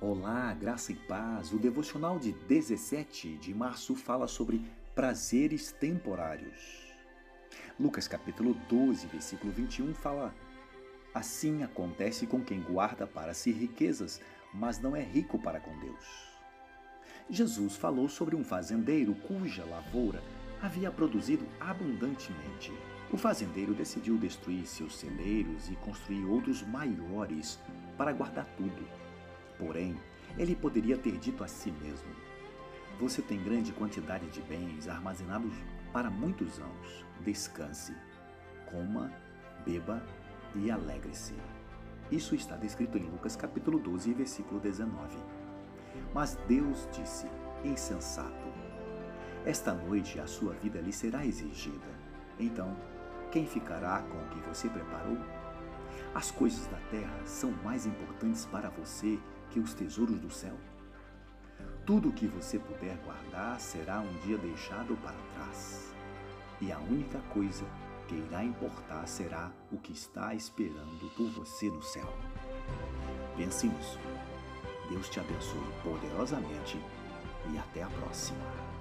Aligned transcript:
Olá, 0.00 0.54
graça 0.54 0.92
e 0.92 0.94
paz. 0.94 1.52
O 1.52 1.58
devocional 1.58 2.20
de 2.20 2.30
17 2.30 3.36
de 3.38 3.52
março 3.52 3.96
fala 3.96 4.28
sobre 4.28 4.64
prazeres 4.94 5.72
temporários. 5.72 6.94
Lucas 7.80 8.06
capítulo 8.06 8.54
12, 8.68 9.08
versículo 9.08 9.52
21 9.52 9.92
fala: 9.94 10.32
Assim 11.12 11.64
acontece 11.64 12.28
com 12.28 12.40
quem 12.40 12.60
guarda 12.60 13.08
para 13.08 13.34
si 13.34 13.50
riquezas, 13.50 14.20
mas 14.54 14.78
não 14.78 14.94
é 14.94 15.02
rico 15.02 15.36
para 15.36 15.58
com 15.58 15.76
Deus. 15.80 16.06
Jesus 17.28 17.74
falou 17.74 18.08
sobre 18.08 18.36
um 18.36 18.44
fazendeiro 18.44 19.16
cuja 19.26 19.64
lavoura 19.64 20.22
havia 20.62 20.92
produzido 20.92 21.44
abundantemente. 21.58 22.72
O 23.12 23.16
fazendeiro 23.16 23.74
decidiu 23.74 24.16
destruir 24.16 24.64
seus 24.64 24.96
celeiros 24.96 25.68
e 25.68 25.74
construir 25.74 26.24
outros 26.24 26.62
maiores 26.62 27.58
para 27.96 28.12
guardar 28.12 28.46
tudo. 28.56 29.07
Porém, 29.58 29.96
ele 30.38 30.54
poderia 30.54 30.96
ter 30.96 31.18
dito 31.18 31.42
a 31.42 31.48
si 31.48 31.70
mesmo: 31.72 32.08
Você 33.00 33.20
tem 33.20 33.42
grande 33.42 33.72
quantidade 33.72 34.26
de 34.28 34.40
bens 34.42 34.88
armazenados 34.88 35.52
para 35.92 36.10
muitos 36.10 36.58
anos. 36.58 37.04
Descanse, 37.20 37.94
coma, 38.70 39.12
beba 39.64 40.02
e 40.54 40.70
alegre-se. 40.70 41.34
Isso 42.10 42.34
está 42.34 42.56
descrito 42.56 42.96
em 42.96 43.02
Lucas 43.02 43.36
capítulo 43.36 43.78
12, 43.78 44.14
versículo 44.14 44.60
19. 44.60 45.18
Mas 46.14 46.38
Deus 46.46 46.88
disse: 46.92 47.26
Insensato, 47.64 48.48
esta 49.44 49.74
noite 49.74 50.20
a 50.20 50.26
sua 50.26 50.54
vida 50.54 50.80
lhe 50.80 50.92
será 50.92 51.26
exigida. 51.26 51.86
Então, 52.38 52.76
quem 53.30 53.46
ficará 53.46 54.02
com 54.02 54.16
o 54.16 54.28
que 54.28 54.48
você 54.48 54.68
preparou? 54.68 55.18
As 56.14 56.30
coisas 56.30 56.66
da 56.68 56.78
terra 56.90 57.26
são 57.26 57.50
mais 57.64 57.84
importantes 57.84 58.46
para 58.46 58.70
você 58.70 59.18
que 59.50 59.60
os 59.60 59.74
tesouros 59.74 60.20
do 60.20 60.30
céu. 60.30 60.56
Tudo 61.84 62.10
o 62.10 62.12
que 62.12 62.26
você 62.26 62.58
puder 62.58 62.96
guardar 62.98 63.58
será 63.60 64.00
um 64.00 64.12
dia 64.26 64.36
deixado 64.36 64.96
para 65.02 65.16
trás. 65.34 65.94
E 66.60 66.70
a 66.70 66.78
única 66.78 67.18
coisa 67.32 67.64
que 68.06 68.14
irá 68.14 68.44
importar 68.44 69.06
será 69.06 69.50
o 69.70 69.78
que 69.78 69.92
está 69.92 70.34
esperando 70.34 71.10
por 71.16 71.28
você 71.30 71.70
no 71.70 71.82
céu. 71.82 72.12
Pense 73.36 73.68
nisso. 73.68 73.98
Deus 74.90 75.08
te 75.08 75.20
abençoe 75.20 75.72
poderosamente 75.82 76.80
e 77.52 77.58
até 77.58 77.82
a 77.82 77.88
próxima. 77.88 78.77